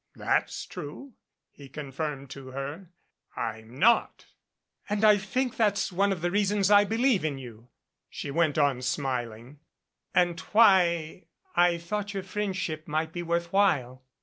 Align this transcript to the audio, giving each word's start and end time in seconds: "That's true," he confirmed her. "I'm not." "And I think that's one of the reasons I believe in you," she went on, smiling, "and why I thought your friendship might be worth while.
"That's 0.15 0.65
true," 0.65 1.13
he 1.51 1.69
confirmed 1.69 2.33
her. 2.33 2.89
"I'm 3.35 3.77
not." 3.77 4.25
"And 4.89 5.05
I 5.05 5.19
think 5.19 5.55
that's 5.57 5.91
one 5.91 6.11
of 6.11 6.21
the 6.21 6.31
reasons 6.31 6.71
I 6.71 6.85
believe 6.85 7.23
in 7.23 7.37
you," 7.37 7.67
she 8.09 8.31
went 8.31 8.57
on, 8.57 8.81
smiling, 8.81 9.59
"and 10.15 10.39
why 10.39 11.25
I 11.55 11.77
thought 11.77 12.15
your 12.15 12.23
friendship 12.23 12.87
might 12.87 13.13
be 13.13 13.21
worth 13.21 13.53
while. 13.53 14.01